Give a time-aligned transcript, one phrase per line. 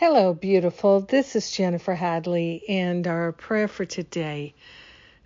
[0.00, 1.00] Hello, beautiful.
[1.00, 4.54] This is Jennifer Hadley, and our prayer for today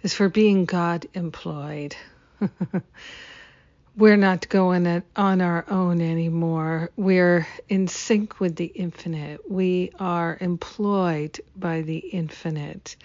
[0.03, 1.95] is for being God employed.
[3.97, 6.91] We're not going it on our own anymore.
[6.97, 9.49] We're in sync with the infinite.
[9.49, 12.97] We are employed by the infinite.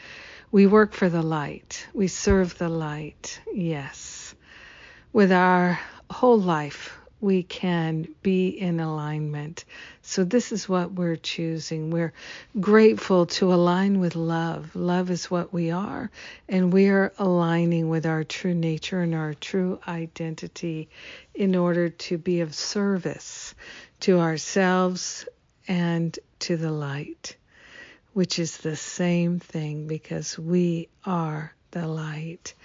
[0.52, 1.86] We work for the light.
[1.94, 3.40] We serve the light.
[3.54, 4.34] Yes.
[5.14, 5.80] With our
[6.10, 9.66] whole life, we can be in alignment.
[10.10, 11.92] So, this is what we're choosing.
[11.92, 12.14] We're
[12.60, 14.76] grateful to align with love.
[14.76, 16.10] Love is what we are,
[16.48, 20.90] and we are aligning with our true nature and our true identity
[21.36, 23.54] in order to be of service
[24.00, 25.28] to ourselves
[25.68, 27.36] and to the light,
[28.14, 32.56] which is the same thing because we are the light.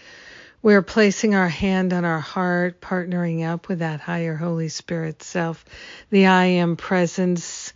[0.65, 5.63] We're placing our hand on our heart, partnering up with that higher Holy Spirit self,
[6.09, 7.75] the I am presence,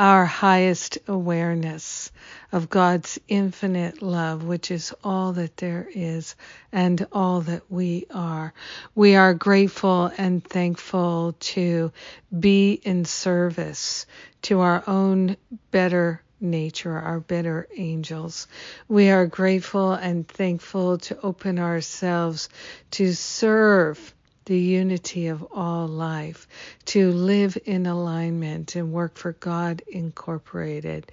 [0.00, 2.10] our highest awareness
[2.50, 6.34] of God's infinite love, which is all that there is
[6.72, 8.52] and all that we are.
[8.96, 11.92] We are grateful and thankful to
[12.36, 14.06] be in service
[14.42, 15.36] to our own
[15.70, 18.46] better nature, our better angels.
[18.88, 22.48] We are grateful and thankful to open ourselves
[22.92, 26.46] to serve the unity of all life,
[26.86, 31.10] to live in alignment and work for God Incorporated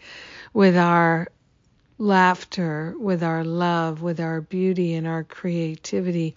[0.54, 1.30] with our
[1.98, 6.36] laughter, with our love, with our beauty and our creativity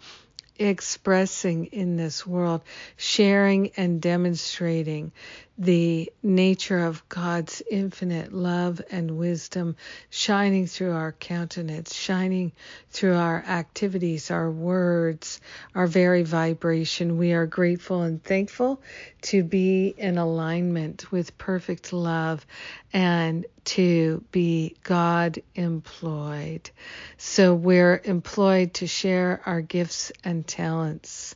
[0.59, 2.61] expressing in this world,
[2.97, 5.11] sharing and demonstrating
[5.57, 9.77] the nature of God's infinite love and wisdom
[10.11, 12.53] shining through our countenance, shining
[12.91, 15.41] through our activities, our words,
[15.75, 17.19] our very vibration.
[17.19, 18.83] We are grateful and thankful
[19.23, 22.45] to be in alignment with perfect love
[22.93, 26.71] and to be God employed.
[27.17, 31.35] So we're employed to share our gifts and talents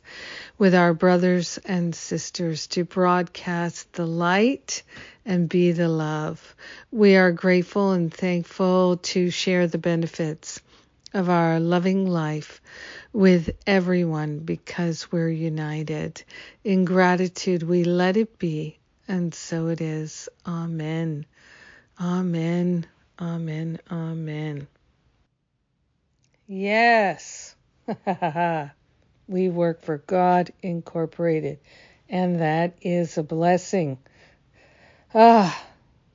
[0.57, 4.83] with our brothers and sisters to broadcast the light
[5.25, 6.55] and be the love.
[6.91, 10.61] We are grateful and thankful to share the benefits
[11.13, 12.61] of our loving life
[13.13, 16.23] with everyone because we're united.
[16.65, 20.29] In gratitude, we let it be, and so it is.
[20.47, 21.25] Amen.
[22.01, 22.87] Amen.
[23.19, 23.79] Amen.
[23.91, 24.67] Amen.
[26.47, 27.55] Yes.
[29.27, 31.59] We work for God Incorporated,
[32.09, 33.97] and that is a blessing.
[35.13, 35.65] Ah,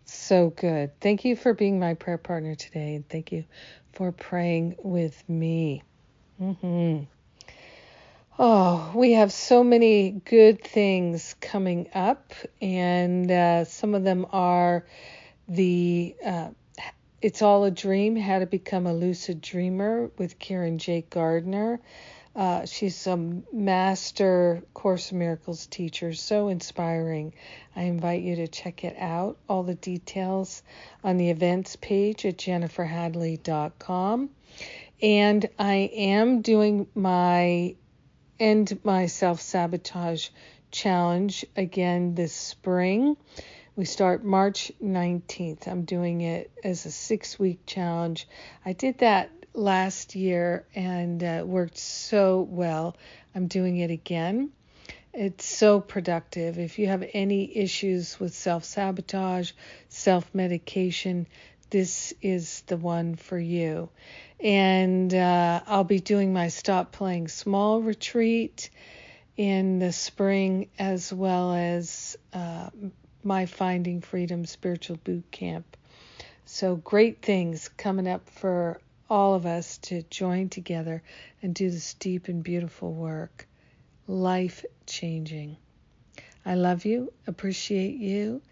[0.04, 0.98] so good.
[1.00, 3.44] Thank you for being my prayer partner today, and thank you
[3.92, 5.82] for praying with me.
[6.40, 7.04] Mm-hmm.
[8.36, 14.84] Oh, we have so many good things coming up, and uh, some of them are
[15.46, 16.48] the uh,
[17.22, 21.04] It's All a Dream How to Become a Lucid Dreamer with Karen J.
[21.08, 21.80] Gardner.
[22.36, 23.16] Uh, she's a
[23.52, 27.32] master Course in Miracles teacher, so inspiring.
[27.76, 29.36] I invite you to check it out.
[29.48, 30.62] All the details
[31.04, 34.30] on the events page at jenniferhadley.com.
[35.00, 37.76] And I am doing my
[38.40, 40.28] End My Self Sabotage
[40.72, 43.16] Challenge again this spring.
[43.76, 45.68] We start March 19th.
[45.68, 48.26] I'm doing it as a six week challenge.
[48.64, 52.96] I did that last year and uh, worked so well.
[53.34, 54.50] I'm doing it again.
[55.12, 56.58] It's so productive.
[56.58, 59.52] If you have any issues with self sabotage,
[59.88, 61.28] self medication,
[61.70, 63.90] this is the one for you.
[64.40, 68.70] And uh, I'll be doing my Stop Playing Small retreat
[69.36, 72.70] in the spring, as well as uh,
[73.22, 75.76] my Finding Freedom Spiritual Boot Camp.
[76.44, 78.80] So, great things coming up for
[79.14, 81.00] all of us to join together
[81.40, 83.46] and do this deep and beautiful work.
[84.08, 85.56] Life changing.
[86.44, 88.42] I love you, appreciate you,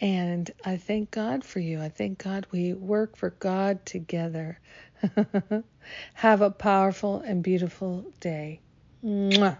[0.00, 1.80] and I thank God for you.
[1.82, 4.60] I thank God we work for God together.
[6.14, 8.60] Have a powerful and beautiful day.
[9.04, 9.58] Mwah.